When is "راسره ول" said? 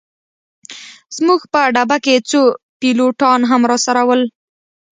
3.71-4.21